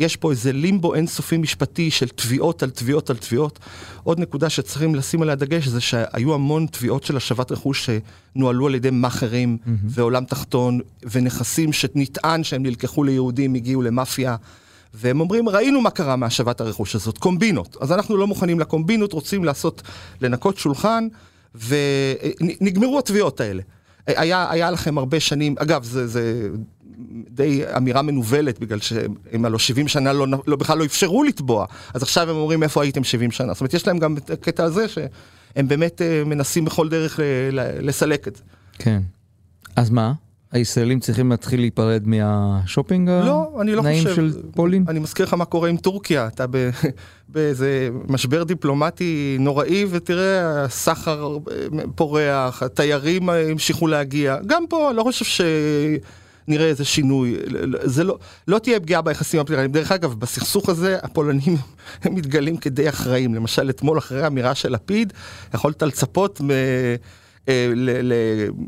יש 0.00 0.16
פה 0.16 0.30
איזה 0.30 0.52
לימבו 0.52 0.94
אינסופי 0.94 1.36
משפטי 1.36 1.90
של 1.90 2.08
תביעות 2.08 2.62
על 2.62 2.70
תביעות 2.70 3.10
על 3.10 3.16
תביעות. 3.16 3.58
עוד 4.02 4.20
נקודה 4.20 4.50
שצריכים 4.50 4.94
לשים 4.94 5.22
עליה 5.22 5.34
דגש 5.34 5.68
זה 5.68 5.80
שהיו 5.80 6.34
המון 6.34 6.66
תביעות 6.66 7.04
של 7.04 7.16
השבת 7.16 7.52
רכוש 7.52 7.90
שנוהלו 8.34 8.66
על 8.66 8.74
ידי 8.74 8.90
מאכערים 8.90 9.58
mm-hmm. 9.60 9.70
ועולם 9.88 10.24
תחתון 10.24 10.80
ונכסים 11.10 11.72
שנטען 11.72 12.44
שהם 12.44 12.62
נלקחו 12.62 13.04
ליהודים, 13.04 13.54
הגיעו 13.54 13.82
למאפיה. 13.82 14.36
והם 14.94 15.20
אומרים, 15.20 15.48
ראינו 15.48 15.80
מה 15.80 15.90
קרה 15.90 16.16
מהשבת 16.16 16.60
הרכוש 16.60 16.94
הזאת, 16.94 17.18
קומבינות. 17.18 17.76
אז 17.80 17.92
אנחנו 17.92 18.16
לא 18.16 18.26
מוכנים 18.26 18.60
לקומבינות, 18.60 19.12
רוצים 19.12 19.44
לעשות, 19.44 19.82
לנקות 20.20 20.58
שולחן, 20.58 21.08
ונגמרו 21.54 22.98
התביעות 22.98 23.40
האלה. 23.40 23.62
היה, 24.06 24.50
היה 24.50 24.70
לכם 24.70 24.98
הרבה 24.98 25.20
שנים, 25.20 25.54
אגב, 25.58 25.84
זה, 25.84 26.06
זה 26.06 26.48
די 27.30 27.62
אמירה 27.76 28.02
מנוולת, 28.02 28.58
בגלל 28.58 28.80
שהם 28.80 29.44
הלוא 29.44 29.58
70 29.58 29.88
שנה 29.88 30.12
לא, 30.12 30.26
לא, 30.46 30.56
בכלל 30.56 30.78
לא 30.78 30.84
אפשרו 30.84 31.24
לתבוע, 31.24 31.66
אז 31.94 32.02
עכשיו 32.02 32.30
הם 32.30 32.36
אומרים 32.36 32.62
איפה 32.62 32.82
הייתם 32.82 33.04
70 33.04 33.30
שנה. 33.30 33.52
זאת 33.52 33.60
אומרת, 33.60 33.74
יש 33.74 33.86
להם 33.86 33.98
גם 33.98 34.16
את 34.16 34.30
הקטע 34.30 34.64
הזה 34.64 34.88
שהם 34.88 35.68
באמת 35.68 36.02
אה, 36.02 36.22
מנסים 36.26 36.64
בכל 36.64 36.88
דרך 36.88 37.20
לסלק 37.80 38.28
את 38.28 38.36
זה. 38.36 38.42
כן. 38.78 39.00
אז 39.76 39.90
מה? 39.90 40.12
הישראלים 40.54 41.00
צריכים 41.00 41.30
להתחיל 41.30 41.60
להיפרד 41.60 42.02
מהשופינג 42.06 43.08
לא, 43.08 43.58
אני 43.60 43.74
לא 43.74 43.82
חושב. 43.82 44.14
של 44.14 44.32
פולין? 44.54 44.84
אני 44.88 44.98
מזכיר 44.98 45.26
לך 45.26 45.34
מה 45.34 45.44
קורה 45.44 45.68
עם 45.68 45.76
טורקיה, 45.76 46.26
אתה 46.26 46.44
באיזה 47.28 47.88
משבר 48.08 48.44
דיפלומטי 48.44 49.36
נוראי, 49.40 49.86
ותראה, 49.90 50.64
הסחר 50.64 51.38
פורח, 51.94 52.62
התיירים 52.62 53.28
המשיכו 53.28 53.86
להגיע. 53.86 54.36
גם 54.46 54.64
פה, 54.68 54.92
לא 54.92 55.02
חושב 55.02 55.24
ש... 55.24 55.40
נראה 56.48 56.66
איזה 56.66 56.84
שינוי, 56.84 57.36
זה 57.82 58.04
לא, 58.04 58.18
לא 58.48 58.58
תהיה 58.58 58.80
פגיעה 58.80 59.02
ביחסים 59.02 59.40
הפליליים. 59.40 59.72
דרך 59.72 59.92
אגב, 59.92 60.14
בסכסוך 60.14 60.68
הזה 60.68 60.98
הפולנים 61.02 61.56
מתגלים 62.04 62.56
כדי 62.56 62.88
אחראים. 62.88 63.34
למשל, 63.34 63.70
אתמול 63.70 63.98
אחרי 63.98 64.22
האמירה 64.22 64.54
של 64.54 64.72
לפיד, 64.72 65.12
יכולת 65.54 65.82
לצפות 65.82 66.40
מ... 66.40 66.50
אה, 67.48 67.68
ל, 67.74 68.12
ל, 68.12 68.12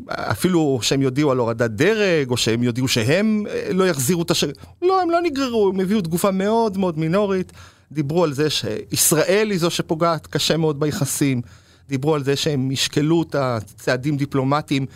אפילו 0.08 0.78
שהם 0.82 1.02
יודיעו 1.02 1.30
על 1.30 1.38
הורדת 1.38 1.70
דרג, 1.70 2.30
או 2.30 2.36
שהם 2.36 2.62
יודיעו 2.62 2.88
שהם 2.88 3.44
אה, 3.50 3.72
לא 3.72 3.88
יחזירו 3.88 4.22
את 4.22 4.30
השם. 4.30 4.46
לא, 4.82 5.02
הם 5.02 5.10
לא 5.10 5.18
נגררו, 5.22 5.70
הם 5.74 5.80
הביאו 5.80 6.00
תגובה 6.00 6.30
מאוד 6.30 6.78
מאוד 6.78 6.98
מינורית. 6.98 7.52
דיברו 7.92 8.24
על 8.24 8.32
זה 8.32 8.50
שישראל 8.50 9.50
היא 9.50 9.58
זו 9.58 9.70
שפוגעת 9.70 10.26
קשה 10.26 10.56
מאוד 10.56 10.80
ביחסים. 10.80 11.42
דיברו 11.88 12.14
על 12.14 12.24
זה 12.24 12.36
שהם 12.36 12.70
ישקלו 12.70 13.22
את 13.22 13.34
הצעדים 13.34 14.16
דיפלומטיים, 14.16 14.86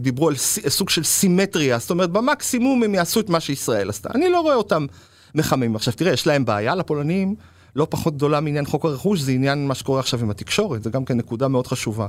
דיברו 0.00 0.28
על 0.28 0.36
סוג 0.68 0.90
של 0.90 1.04
סימטריה, 1.04 1.78
זאת 1.78 1.90
אומרת 1.90 2.10
במקסימום 2.10 2.82
הם 2.82 2.94
יעשו 2.94 3.20
את 3.20 3.28
מה 3.28 3.40
שישראל 3.40 3.88
עשתה. 3.88 4.08
אני 4.14 4.28
לא 4.28 4.40
רואה 4.40 4.54
אותם 4.54 4.86
מחממים. 5.34 5.76
עכשיו 5.76 5.94
תראה, 5.94 6.12
יש 6.12 6.26
להם 6.26 6.44
בעיה 6.44 6.74
לפולנים. 6.74 7.34
לא 7.76 7.86
פחות 7.90 8.16
גדולה 8.16 8.40
מעניין 8.40 8.66
חוק 8.66 8.84
הרכוש, 8.84 9.20
זה 9.20 9.32
עניין 9.32 9.66
מה 9.66 9.74
שקורה 9.74 10.00
עכשיו 10.00 10.20
עם 10.20 10.30
התקשורת, 10.30 10.82
זה 10.82 10.90
גם 10.90 11.04
כן 11.04 11.16
נקודה 11.16 11.48
מאוד 11.48 11.66
חשובה. 11.66 12.06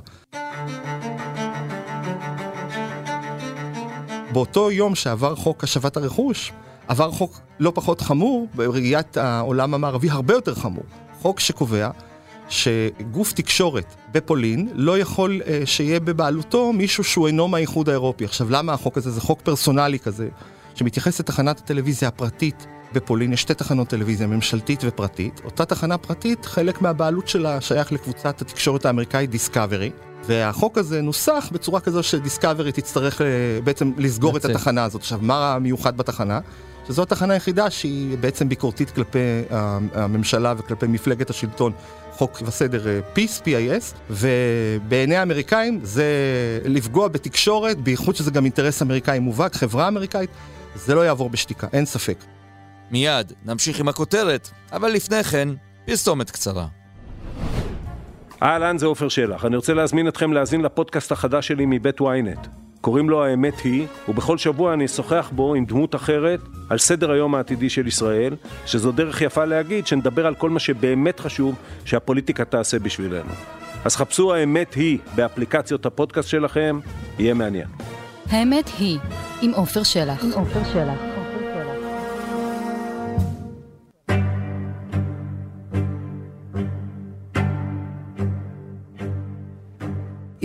באותו 4.34 4.72
יום 4.72 4.96
שעבר 4.96 5.36
חוק 5.36 5.64
השבת 5.64 5.98
הרכוש, 5.98 6.52
עבר 6.88 7.12
חוק 7.12 7.40
לא 7.60 7.72
פחות 7.76 8.02
חמור, 8.02 8.48
בראיית 8.56 9.18
העולם 9.18 9.74
המערבי 9.74 10.10
הרבה 10.10 10.34
יותר 10.34 10.56
חמור. 10.56 10.84
חוק 11.22 11.40
שקובע 11.40 11.90
שגוף 12.50 13.34
תקשורת 13.34 13.96
בפולין 14.12 14.70
לא 14.74 15.00
יכול 15.00 15.42
uh, 15.42 15.66
שיהיה 15.66 16.00
בבעלותו 16.00 16.74
מישהו 16.74 17.04
שהוא 17.04 17.28
אינו 17.28 17.48
מהאיחוד 17.48 17.90
האירופי. 17.90 18.26
עכשיו, 18.26 18.50
למה 18.50 18.74
החוק 18.74 18.98
הזה? 18.98 19.12
זה 19.12 19.22
חוק 19.22 19.42
פרסונלי 19.42 20.00
כזה, 20.00 20.28
שמתייחס 20.76 21.20
לתחנת 21.20 21.60
הטלוויזיה 21.60 22.10
הפרטית 22.10 22.68
בפולין 22.94 23.34
יש 23.34 23.42
שתי 23.42 23.54
תחנות 23.54 23.88
טלוויזיה, 23.88 24.28
ממשלתית 24.28 24.82
ופרטית. 24.84 25.42
אותה 25.46 25.66
תחנה 25.66 25.98
פרטית, 25.98 26.46
חלק 26.46 26.82
מהבעלות 26.82 27.28
שלה 27.28 27.62
שייך 27.62 27.92
לקבוצת 27.92 28.42
התקשורת 28.42 28.86
האמריקאית 28.86 29.30
דיסקאברי. 29.30 29.92
והחוק 30.26 30.78
הזה 30.78 31.02
נוסח 31.02 31.50
בצורה 31.52 31.80
כזו 31.80 32.04
שדיסקאברי 32.04 32.72
תצטרך 32.72 33.22
אה, 33.22 33.28
בעצם 33.64 33.92
לסגור. 33.98 34.38
את 34.38 34.46
התחנה 34.46 34.84
הזאת. 34.84 35.02
עכשיו, 35.02 35.20
מה 35.22 35.54
המיוחד 35.54 35.98
בתחנה? 35.98 36.40
שזו 36.88 37.04
התחנה 37.04 37.34
היחידה 37.34 37.70
שהיא 37.70 38.18
בעצם 38.18 38.50
ביקורתית 38.50 38.90
כלפי 38.90 39.20
הממשלה 39.94 40.54
וכלפי 40.58 40.88
מפלגת 40.88 41.30
השלטון, 41.30 41.72
חוק 42.12 42.42
וסדר 42.46 42.88
אה, 42.88 43.00
Peace, 43.16 43.42
PIS, 43.46 43.96
ובעיני 44.10 45.16
האמריקאים 45.16 45.80
זה 45.84 46.06
לפגוע 46.66 47.08
בתקשורת, 47.08 47.78
בייחוד 47.78 48.16
שזה 48.16 48.32
גם 48.32 48.44
אינטרס 48.46 48.82
אמריקאי 48.82 49.20
מובהק, 49.20 49.56
חברה 49.56 49.88
אמריקאית, 49.88 50.30
זה 50.76 50.96
לא 50.96 51.06
יעבור 51.06 51.30
בשתיקה, 51.30 51.68
אין 51.74 51.86
ספק. 51.86 52.18
מיד 52.92 53.34
נמשיך 53.46 53.80
עם 53.80 53.88
הכותרת, 53.88 54.50
אבל 54.72 54.90
לפני 54.92 55.24
כן, 55.24 55.50
פרסומת 55.86 56.32
קצרה. 56.32 56.68
אהלן, 58.44 58.78
זה 58.78 58.86
עופר 58.86 59.10
שלח. 59.10 59.46
אני 59.46 59.56
רוצה 59.56 59.74
להזמין 59.74 60.08
אתכם 60.08 60.34
להאזין 60.34 60.62
לפודקאסט 60.62 61.12
החדש 61.12 61.48
שלי 61.48 61.66
מבית 61.68 62.02
ynet. 62.02 62.48
קוראים 62.82 63.10
לו 63.10 63.24
האמת 63.24 63.60
היא, 63.60 63.88
ובכל 64.10 64.38
שבוע 64.38 64.74
אני 64.74 64.86
אשוחח 64.86 65.32
בו 65.36 65.56
עם 65.56 65.66
דמות 65.66 65.96
אחרת 65.96 66.40
על 66.70 66.78
סדר 66.78 67.12
היום 67.12 67.36
העתידי 67.36 67.70
של 67.70 67.88
ישראל, 67.88 68.36
שזו 68.66 68.92
דרך 68.92 69.22
יפה 69.22 69.46
להגיד 69.46 69.88
שנדבר 69.88 70.28
על 70.28 70.36
כל 70.36 70.50
מה 70.50 70.60
שבאמת 70.60 71.20
חשוב 71.20 71.56
שהפוליטיקה 71.86 72.46
תעשה 72.46 72.80
בשבילנו. 72.80 73.32
אז 73.86 73.96
חפשו 73.96 74.34
האמת 74.34 74.74
היא 74.74 75.00
באפליקציות 75.16 75.86
הפודקאסט 75.86 76.30
שלכם, 76.30 76.80
יהיה 77.20 77.34
מעניין. 77.34 77.68
האמת 78.30 78.70
היא, 78.80 79.00
עם 79.42 79.52
עופר 79.52 79.84
שלח. 79.84 80.24
עם 80.24 80.32
עופר 80.32 80.64
שלח. 80.74 81.17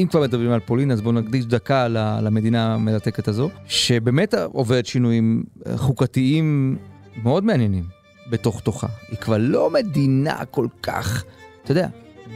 אם 0.02 0.06
כבר 0.06 0.20
מדברים 0.20 0.50
על 0.50 0.60
פולין, 0.60 0.90
אז 0.90 1.00
בואו 1.00 1.14
נקדיש 1.14 1.46
דקה 1.46 1.88
למדינה 2.22 2.74
המרתקת 2.74 3.28
הזו, 3.28 3.50
שבאמת 3.66 4.34
עוברת 4.34 4.86
שינויים 4.86 5.44
חוקתיים 5.76 6.76
מאוד 7.22 7.44
מעניינים 7.44 7.84
בתוך 8.30 8.60
תוכה. 8.60 8.86
היא 9.08 9.18
כבר 9.18 9.36
לא 9.38 9.70
מדינה 9.70 10.44
כל 10.50 10.66
כך, 10.82 11.24
אתה 11.64 11.72
יודע, 11.72 11.88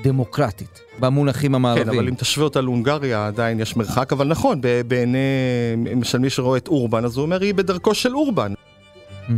דמוקרטית, 0.02 0.80
במונחים 1.00 1.54
המערביים. 1.54 1.87
כן, 1.87 1.94
אבל 1.94 2.08
אם 2.08 2.14
תשווה 2.14 2.44
אותה 2.44 2.61
להונגריה, 2.61 3.26
עדיין 3.26 3.61
יש 3.61 3.76
מרחק, 3.76 4.12
אבל 4.12 4.28
נכון, 4.28 4.61
בעיני, 4.88 5.18
למשל 5.87 6.18
מי 6.18 6.30
שרואה 6.30 6.58
את 6.58 6.68
אורבן, 6.68 7.04
אז 7.04 7.16
הוא 7.16 7.23
אומר, 7.23 7.42
היא 7.42 7.54
בדרכו 7.54 7.94
של 7.94 8.16
אורבן. 8.16 8.52
Mm-hmm. 8.52 9.32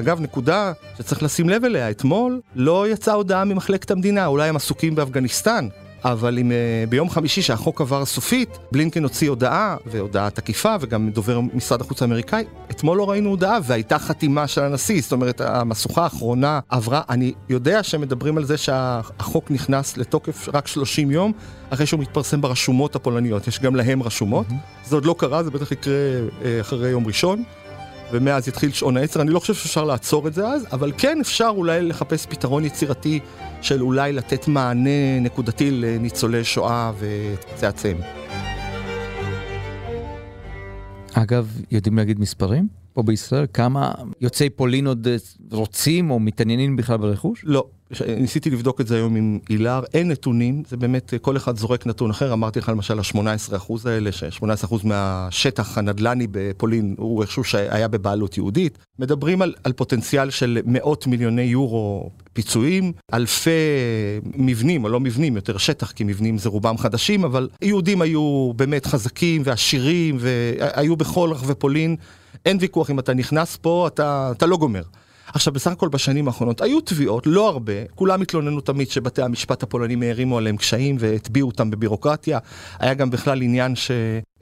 אגב, 0.00 0.20
נקודה 0.20 0.72
שצריך 0.98 1.22
לשים 1.22 1.48
לב 1.48 1.64
אליה, 1.64 1.90
אתמול 1.90 2.40
לא 2.54 2.88
יצאה 2.88 3.14
הודעה 3.14 3.44
ממחלקת 3.44 3.90
המדינה, 3.90 4.26
אולי 4.26 4.48
הם 4.48 4.56
עסוקים 4.56 4.94
באפגניסטן, 4.94 5.68
אבל 6.04 6.38
אם 6.38 6.50
uh, 6.50 6.90
ביום 6.90 7.10
חמישי 7.10 7.42
שהחוק 7.42 7.80
עבר 7.80 8.04
סופית, 8.04 8.58
בלינקן 8.72 9.02
הוציא 9.02 9.30
הודעה, 9.30 9.76
והודעה 9.86 10.30
תקיפה, 10.30 10.76
וגם 10.80 11.10
דובר 11.10 11.40
משרד 11.40 11.80
החוץ 11.80 12.02
האמריקאי, 12.02 12.44
אתמול 12.70 12.98
לא 12.98 13.10
ראינו 13.10 13.30
הודעה, 13.30 13.58
והייתה 13.62 13.98
חתימה 13.98 14.46
של 14.46 14.62
הנשיא, 14.62 15.00
זאת 15.00 15.12
אומרת, 15.12 15.40
המשוכה 15.40 16.02
האחרונה 16.02 16.60
עברה, 16.68 17.02
אני 17.08 17.32
יודע 17.48 17.82
שמדברים 17.82 18.36
על 18.38 18.44
זה 18.44 18.56
שהחוק 18.56 19.50
נכנס 19.50 19.96
לתוקף 19.96 20.48
רק 20.54 20.66
30 20.66 21.10
יום, 21.10 21.32
אחרי 21.70 21.86
שהוא 21.86 22.00
מתפרסם 22.00 22.40
ברשומות 22.40 22.96
הפולניות, 22.96 23.48
יש 23.48 23.60
גם 23.60 23.76
להם 23.76 24.02
רשומות, 24.02 24.46
mm-hmm. 24.48 24.88
זה 24.88 24.96
עוד 24.96 25.04
לא 25.04 25.14
קרה, 25.18 25.42
זה 25.42 25.50
בטח 25.50 25.72
יקרה 25.72 25.94
uh, 25.94 26.44
אחרי 26.60 26.88
יום 26.88 27.06
ראשון. 27.06 27.42
ומאז 28.12 28.48
יתחיל 28.48 28.72
שעון 28.72 28.96
העצר, 28.96 29.20
אני 29.20 29.30
לא 29.30 29.40
חושב 29.40 29.54
שאפשר 29.54 29.84
לעצור 29.84 30.28
את 30.28 30.34
זה 30.34 30.46
אז, 30.46 30.66
אבל 30.72 30.92
כן 30.98 31.18
אפשר 31.20 31.52
אולי 31.56 31.82
לחפש 31.82 32.26
פתרון 32.26 32.64
יצירתי 32.64 33.20
של 33.62 33.82
אולי 33.82 34.12
לתת 34.12 34.48
מענה 34.48 35.20
נקודתי 35.20 35.70
לניצולי 35.70 36.44
שואה 36.44 36.92
וצאצאיהם. 36.98 37.98
אגב, 41.14 41.60
יודעים 41.70 41.96
להגיד 41.96 42.20
מספרים? 42.20 42.68
פה 42.98 43.02
בישראל? 43.02 43.46
כמה 43.52 43.92
יוצאי 44.20 44.50
פולין 44.50 44.86
עוד 44.86 45.08
רוצים 45.50 46.10
או 46.10 46.20
מתעניינים 46.20 46.76
בכלל 46.76 46.96
ברכוש? 46.96 47.40
לא, 47.44 47.66
ניסיתי 48.08 48.50
לבדוק 48.50 48.80
את 48.80 48.86
זה 48.86 48.96
היום 48.96 49.16
עם 49.16 49.38
אילר, 49.50 49.80
אין 49.94 50.08
נתונים, 50.08 50.62
זה 50.68 50.76
באמת, 50.76 51.14
כל 51.22 51.36
אחד 51.36 51.56
זורק 51.56 51.86
נתון 51.86 52.10
אחר, 52.10 52.32
אמרתי 52.32 52.58
לך 52.58 52.68
למשל 52.68 52.98
ה-18% 52.98 53.72
האלה, 53.84 54.12
ש-18% 54.12 54.74
מהשטח 54.84 55.78
הנדל"ני 55.78 56.26
בפולין 56.30 56.94
הוא 56.98 57.22
איכשהו 57.22 57.44
שהיה 57.44 57.88
בבעלות 57.88 58.36
יהודית. 58.36 58.78
מדברים 58.98 59.42
על, 59.42 59.54
על 59.64 59.72
פוטנציאל 59.72 60.30
של 60.30 60.58
מאות 60.64 61.06
מיליוני 61.06 61.42
יורו 61.42 62.10
פיצויים, 62.32 62.92
אלפי 63.14 63.50
מבנים, 64.34 64.84
או 64.84 64.88
לא 64.88 65.00
מבנים, 65.00 65.36
יותר 65.36 65.58
שטח, 65.58 65.90
כי 65.90 66.04
מבנים 66.04 66.38
זה 66.38 66.48
רובם 66.48 66.78
חדשים, 66.78 67.24
אבל 67.24 67.48
יהודים 67.62 68.02
היו 68.02 68.52
באמת 68.56 68.86
חזקים 68.86 69.42
ועשירים, 69.44 70.16
והיו 70.20 70.96
בכל 70.96 71.30
רחבי 71.32 71.54
פולין. 71.54 71.96
אין 72.46 72.56
ויכוח 72.60 72.90
אם 72.90 72.98
אתה 72.98 73.14
נכנס 73.14 73.56
פה, 73.56 73.86
אתה, 73.86 74.32
אתה 74.36 74.46
לא 74.46 74.56
גומר. 74.56 74.82
עכשיו, 75.34 75.52
בסך 75.52 75.70
הכל 75.70 75.88
בשנים 75.88 76.28
האחרונות 76.28 76.60
היו 76.60 76.80
תביעות, 76.80 77.26
לא 77.26 77.48
הרבה, 77.48 77.72
כולם 77.94 78.22
התלוננו 78.22 78.60
תמיד 78.60 78.90
שבתי 78.90 79.22
המשפט 79.22 79.62
הפולנים 79.62 80.02
הערימו 80.02 80.38
עליהם 80.38 80.56
קשיים 80.56 80.96
והטביעו 80.98 81.48
אותם 81.48 81.70
בבירוקרטיה. 81.70 82.38
היה 82.78 82.94
גם 82.94 83.10
בכלל 83.10 83.42
עניין 83.42 83.76
ש... 83.76 83.90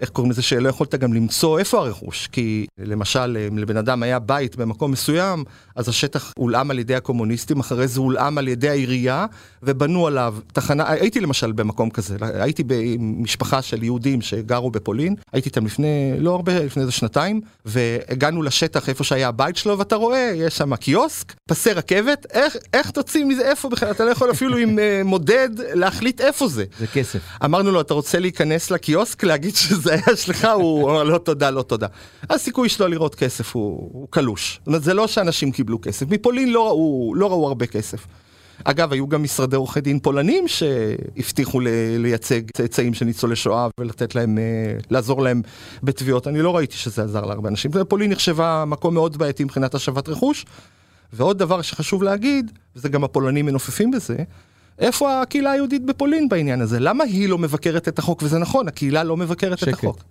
איך 0.00 0.09
קוראים 0.09 0.31
לזה 0.31 0.43
שלא 0.43 0.69
יכולת 0.69 0.95
גם 0.95 1.12
למצוא 1.12 1.59
איפה 1.59 1.79
הרכוש, 1.79 2.29
כי 2.33 2.67
למשל 2.79 3.38
אם 3.49 3.59
לבן 3.59 3.76
אדם 3.76 4.03
היה 4.03 4.19
בית 4.19 4.57
במקום 4.57 4.91
מסוים, 4.91 5.45
אז 5.76 5.88
השטח 5.88 6.33
הולאם 6.37 6.71
על 6.71 6.79
ידי 6.79 6.95
הקומוניסטים, 6.95 7.61
אחרי 7.61 7.88
זה 7.88 8.00
הולאם 8.00 8.38
על 8.38 8.49
ידי 8.49 8.69
העירייה, 8.69 9.26
ובנו 9.62 10.07
עליו 10.07 10.35
תחנה, 10.53 10.91
הייתי 10.91 11.21
למשל 11.21 11.53
במקום 11.53 11.91
כזה, 11.91 12.17
הייתי 12.21 12.62
במשפחה 12.67 13.62
של 13.62 13.83
יהודים 13.83 14.21
שגרו 14.21 14.71
בפולין, 14.71 15.15
הייתי 15.33 15.49
איתם 15.49 15.67
לפני, 15.67 16.12
לא 16.19 16.31
הרבה, 16.31 16.65
לפני 16.65 16.83
איזה 16.83 16.93
שנתיים, 16.93 17.41
והגענו 17.65 18.43
לשטח 18.43 18.88
איפה 18.88 19.05
שהיה 19.05 19.29
הבית 19.29 19.57
שלו, 19.57 19.79
ואתה 19.79 19.97
רואה, 19.97 20.33
יש 20.35 20.57
שם 20.57 20.76
קיוסק, 20.76 21.35
פסי 21.49 21.73
רכבת, 21.73 22.26
איך, 22.31 22.57
איך 22.73 22.91
תוציא 22.91 23.25
מזה, 23.25 23.50
איפה 23.50 23.69
בכלל, 23.69 23.91
אתה 23.91 24.05
לא 24.05 24.11
יכול 24.11 24.31
אפילו 24.31 24.57
עם 24.57 24.79
uh, 24.79 25.05
מודד 25.05 25.49
להחליט 25.75 26.21
איפה 26.21 26.49
זה. 26.49 26.65
זה 26.79 26.87
כסף. 26.87 27.19
אמרנו 27.45 27.71
לו, 27.71 27.81
אתה 27.81 27.95
רוצה 27.95 28.19
להיכנס 28.19 28.71
לקיוסק, 28.71 29.25
להגיד 29.25 29.57
שזה... 29.57 29.86
זה 29.87 29.93
היה 29.93 30.16
שלך, 30.16 30.49
הוא 30.55 30.90
אמר 30.90 31.05
לא 31.05 31.19
תודה, 31.19 31.50
לא 31.50 31.62
תודה. 31.62 31.87
הסיכוי 32.31 32.69
שלו 32.69 32.88
לראות 32.88 33.14
כסף 33.14 33.55
הוא, 33.55 33.90
הוא 33.93 34.09
קלוש. 34.11 34.59
זאת 34.59 34.66
אומרת, 34.66 34.83
זה 34.83 34.95
לא 34.95 35.07
שאנשים 35.07 35.52
קיבלו 35.52 35.81
כסף. 35.81 36.07
מפולין 36.11 36.52
לא 36.52 36.66
ראו, 36.66 37.14
לא 37.16 37.31
ראו 37.31 37.49
הרבה 37.49 37.66
כסף. 37.66 38.07
אגב, 38.64 38.93
היו 38.93 39.09
גם 39.09 39.23
משרדי 39.23 39.57
עורכי 39.57 39.81
דין 39.81 39.99
פולנים 39.99 40.49
שהבטיחו 40.49 41.61
לייצג 41.99 42.50
צאצאים 42.50 42.95
של 42.95 43.05
ניצולי 43.05 43.37
שואה 43.37 43.69
ולתת 43.81 44.14
להם, 44.14 44.38
אה, 44.38 44.43
לעזור 44.90 45.23
להם 45.23 45.43
בתביעות. 45.83 46.26
אני 46.26 46.43
לא 46.43 46.57
ראיתי 46.57 46.76
שזה 46.76 47.02
עזר 47.02 47.26
להרבה 47.26 47.49
אנשים. 47.49 47.71
פולין 47.88 48.11
נחשבה 48.11 48.64
מקום 48.66 48.95
מאוד 48.95 49.16
בעייתי 49.16 49.45
מבחינת 49.45 49.75
השבת 49.75 50.09
רכוש. 50.09 50.45
ועוד 51.12 51.38
דבר 51.38 51.62
שחשוב 51.62 52.02
להגיד, 52.02 52.52
וזה 52.76 52.88
גם 52.88 53.05
הפולנים 53.05 53.47
מנופפים 53.47 53.90
בזה, 53.90 54.16
איפה 54.78 55.23
הקהילה 55.23 55.50
היהודית 55.50 55.85
בפולין 55.85 56.28
בעניין 56.28 56.61
הזה? 56.61 56.80
למה 56.80 57.04
היא 57.04 57.28
לא 57.28 57.38
מבקרת 57.38 57.88
את 57.88 57.99
החוק? 57.99 58.23
וזה 58.23 58.38
נכון, 58.38 58.68
הקהילה 58.68 59.04
לא 59.04 59.16
מבקרת 59.16 59.59
שקט. 59.59 59.68
את 59.68 59.75
החוק. 59.75 60.02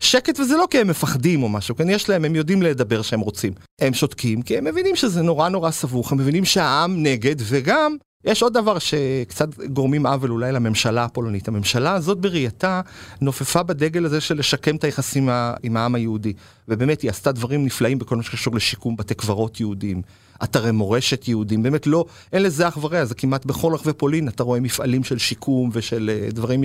שקט 0.00 0.40
וזה 0.40 0.56
לא 0.56 0.66
כי 0.70 0.78
הם 0.78 0.88
מפחדים 0.88 1.42
או 1.42 1.48
משהו, 1.48 1.76
כן 1.76 1.90
יש 1.90 2.08
להם, 2.08 2.24
הם 2.24 2.36
יודעים 2.36 2.62
לדבר 2.62 3.02
שהם 3.02 3.20
רוצים. 3.20 3.52
הם 3.80 3.94
שותקים 3.94 4.42
כי 4.42 4.58
הם 4.58 4.64
מבינים 4.64 4.96
שזה 4.96 5.22
נורא 5.22 5.48
נורא 5.48 5.70
סבוך, 5.70 6.12
הם 6.12 6.18
מבינים 6.18 6.44
שהעם 6.44 7.02
נגד, 7.02 7.36
וגם 7.38 7.96
יש 8.24 8.42
עוד 8.42 8.54
דבר 8.54 8.78
שקצת 8.78 9.48
גורמים 9.58 10.06
עוול 10.06 10.30
אולי 10.30 10.52
לממשלה 10.52 11.04
הפולנית. 11.04 11.48
הממשלה 11.48 11.92
הזאת 11.92 12.18
בראייתה 12.18 12.80
נופפה 13.20 13.62
בדגל 13.62 14.04
הזה 14.04 14.20
של 14.20 14.38
לשקם 14.38 14.76
את 14.76 14.84
היחסים 14.84 15.28
עם 15.62 15.76
העם 15.76 15.94
היהודי. 15.94 16.32
ובאמת 16.68 17.02
היא 17.02 17.10
עשתה 17.10 17.32
דברים 17.32 17.64
נפלאים 17.64 17.98
בכל 17.98 18.16
מה 18.16 18.22
שקשור 18.22 18.54
לשיקום 18.54 18.96
בתי 18.96 19.14
קברות 19.14 19.60
יהודים, 19.60 20.02
אתרי 20.44 20.72
מורשת 20.72 21.28
יהודים, 21.28 21.62
באמת 21.62 21.86
לא, 21.86 22.04
אין 22.32 22.42
לזה 22.42 22.68
אח 22.68 22.78
ורע, 22.84 23.04
זה 23.04 23.14
כמעט 23.14 23.44
בכל 23.44 23.74
רחבי 23.74 23.92
פולין 23.92 24.28
אתה 24.28 24.42
רואה 24.42 24.60
מפעלים 24.60 25.04
של 25.04 25.18
שיקום 25.18 25.70
ושל 25.72 26.10
אה, 26.12 26.28
דברים 26.30 26.64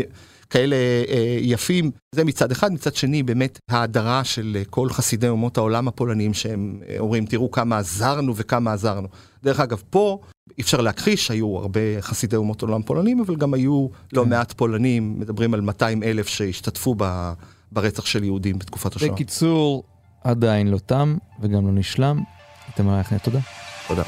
כאלה 0.49 0.75
אה, 0.75 1.37
יפים. 1.41 1.91
זה 2.15 2.23
מצד 2.23 2.51
אחד, 2.51 2.73
מצד 2.73 2.95
שני 2.95 3.23
באמת 3.23 3.59
ההדרה 3.69 4.23
של 4.23 4.57
אה, 4.59 4.65
כל 4.69 4.89
חסידי 4.89 5.27
אומות 5.27 5.57
העולם 5.57 5.87
הפולנים 5.87 6.33
שהם 6.33 6.79
אומרים 6.99 7.25
תראו 7.25 7.51
כמה 7.51 7.77
עזרנו 7.77 8.35
וכמה 8.35 8.73
עזרנו. 8.73 9.07
דרך 9.43 9.59
אגב 9.59 9.83
פה 9.89 10.19
אי 10.57 10.61
אפשר 10.61 10.81
להכחיש, 10.81 11.31
היו 11.31 11.57
הרבה 11.57 11.79
חסידי 12.01 12.35
אומות 12.35 12.61
עולם 12.61 12.83
פולנים, 12.83 13.19
אבל 13.19 13.35
גם 13.35 13.53
היו 13.53 13.87
לא 14.13 14.23
כן. 14.23 14.29
מעט 14.29 14.53
פולנים, 14.53 15.19
מדברים 15.19 15.53
על 15.53 15.61
200 15.61 16.03
אלף 16.03 16.27
שהשתתפו 16.27 16.95
ב, 16.97 17.31
ברצח 17.71 18.05
של 18.05 18.23
יהודים 18.23 18.59
בתקופת 18.59 18.95
השואה. 18.95 19.11
בקיצור, 19.11 19.83
עדיין 20.23 20.67
לא 20.67 20.77
תם 20.77 21.17
וגם 21.41 21.67
לא 21.67 21.73
נשלם. 21.73 22.19
איתמר 22.67 22.95
אייכנר, 22.95 23.17
תודה. 23.17 23.39
תודה. 23.87 24.03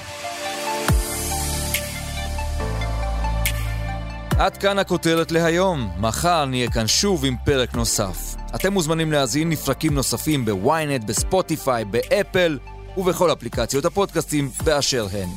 עד 4.39 4.57
כאן 4.57 4.79
הכותרת 4.79 5.31
להיום. 5.31 5.89
מחר 5.97 6.45
נהיה 6.45 6.71
כאן 6.71 6.87
שוב 6.87 7.25
עם 7.25 7.35
פרק 7.45 7.75
נוסף. 7.75 8.35
אתם 8.55 8.73
מוזמנים 8.73 9.11
להזין 9.11 9.49
לפרקים 9.49 9.93
נוספים 9.93 10.45
בוויינט, 10.45 11.03
בספוטיפיי, 11.03 11.85
באפל 11.85 12.59
ובכל 12.97 13.31
אפליקציות 13.31 13.85
הפודקאסטים 13.85 14.49
באשר 14.63 15.07
הן. 15.11 15.29